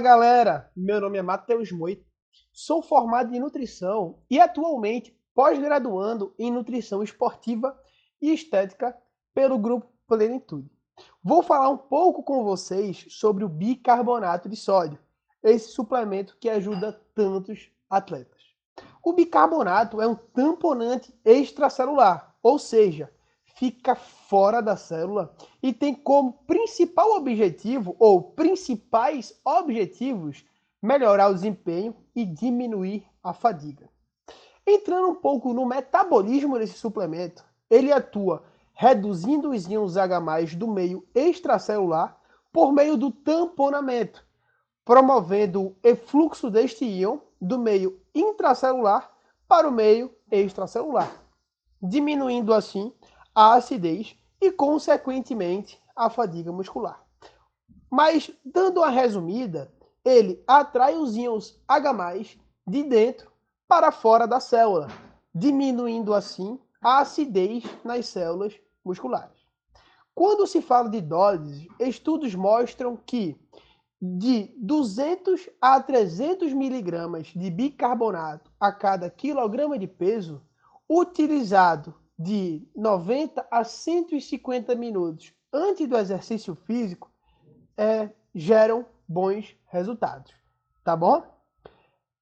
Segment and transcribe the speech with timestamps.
[0.00, 2.06] Fala galera, meu nome é Matheus Moito,
[2.50, 7.78] sou formado em nutrição e atualmente pós-graduando em nutrição esportiva
[8.18, 8.96] e estética
[9.34, 10.70] pelo grupo Plenitude.
[11.22, 14.98] Vou falar um pouco com vocês sobre o bicarbonato de sódio,
[15.42, 18.40] esse suplemento que ajuda tantos atletas.
[19.04, 23.12] O bicarbonato é um tamponante extracelular, ou seja,
[23.60, 30.46] fica fora da célula e tem como principal objetivo ou principais objetivos
[30.80, 33.86] melhorar o desempenho e diminuir a fadiga.
[34.66, 41.06] Entrando um pouco no metabolismo desse suplemento, ele atua reduzindo os íons H+ do meio
[41.14, 42.16] extracelular
[42.50, 44.24] por meio do tamponamento,
[44.86, 49.10] promovendo o efluxo deste íon do meio intracelular
[49.46, 51.12] para o meio extracelular,
[51.82, 52.90] diminuindo assim
[53.40, 57.02] a acidez e, consequentemente, a fadiga muscular.
[57.90, 59.72] Mas, dando uma resumida,
[60.04, 63.32] ele atrai os íons H+, de dentro
[63.66, 64.88] para fora da célula,
[65.34, 69.40] diminuindo assim a acidez nas células musculares.
[70.14, 73.40] Quando se fala de doses, estudos mostram que
[74.02, 80.42] de 200 a 300 miligramas de bicarbonato a cada quilograma de peso
[80.86, 87.10] utilizado de 90 a 150 minutos antes do exercício físico
[87.78, 90.30] é, geram bons resultados,
[90.84, 91.24] tá bom?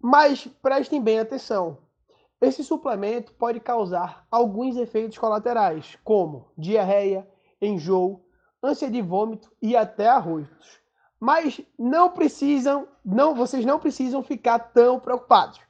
[0.00, 1.76] Mas prestem bem atenção.
[2.40, 7.28] Esse suplemento pode causar alguns efeitos colaterais, como diarreia,
[7.60, 8.24] enjoo,
[8.62, 10.80] ânsia de vômito e até arrotos.
[11.20, 15.60] Mas não precisam, não, vocês não precisam ficar tão preocupados.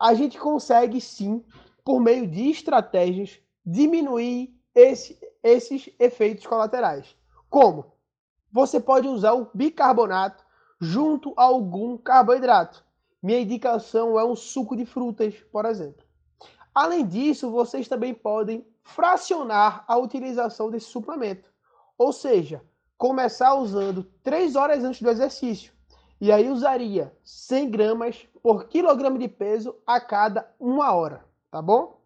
[0.00, 1.44] A gente consegue sim,
[1.84, 3.38] por meio de estratégias,
[3.70, 7.14] diminuir esse, esses efeitos colaterais.
[7.50, 7.92] Como?
[8.50, 10.42] Você pode usar o bicarbonato
[10.80, 12.82] junto a algum carboidrato.
[13.22, 16.02] Minha indicação é um suco de frutas, por exemplo.
[16.74, 21.50] Além disso, vocês também podem fracionar a utilização desse suplemento.
[21.98, 22.62] Ou seja,
[22.96, 25.72] começar usando 3 horas antes do exercício.
[26.18, 31.97] E aí usaria 100 gramas por quilograma de peso a cada uma hora, tá bom?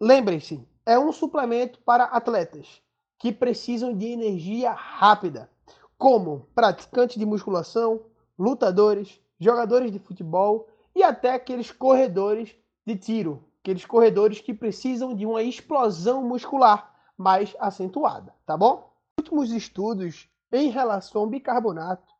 [0.00, 2.82] Lembrem-se, é um suplemento para atletas
[3.18, 5.50] que precisam de energia rápida,
[5.98, 8.02] como praticantes de musculação,
[8.38, 12.54] lutadores, jogadores de futebol e até aqueles corredores
[12.86, 18.90] de tiro, aqueles corredores que precisam de uma explosão muscular mais acentuada, tá bom?
[19.18, 22.12] Últimos estudos em relação ao bicarbonato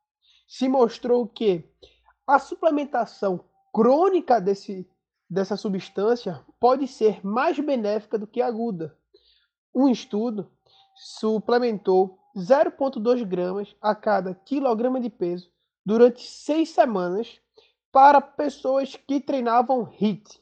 [0.47, 1.64] se mostrou que
[2.26, 3.41] a suplementação
[3.72, 4.88] crônica desse
[5.28, 8.97] dessa substância pode ser mais benéfica do que aguda.
[9.75, 10.50] Um estudo
[10.94, 15.50] suplementou 0,2 gramas a cada quilograma de peso
[15.84, 17.41] durante seis semanas
[17.91, 20.41] para pessoas que treinavam HIIT.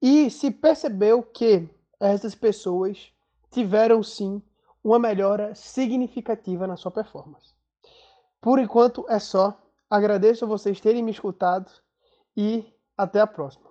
[0.00, 1.68] E se percebeu que
[1.98, 3.10] essas pessoas
[3.50, 4.42] tiveram sim
[4.84, 7.54] uma melhora significativa na sua performance.
[8.40, 9.60] Por enquanto é só.
[9.88, 11.70] Agradeço a vocês terem me escutado
[12.36, 12.64] e
[12.96, 13.65] até a próxima.